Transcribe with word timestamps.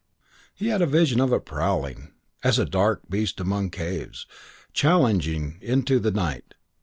He 0.55 0.69
had 0.69 0.81
a 0.81 0.87
vision 0.87 1.21
of 1.21 1.31
it 1.31 1.45
prowling, 1.45 2.11
as 2.43 2.57
a 2.57 2.65
dark 2.65 3.01
beast 3.07 3.39
among 3.39 3.69
caves, 3.69 4.25
challenging 4.73 5.59
into 5.61 5.99
the 5.99 6.09
night. 6.09 6.55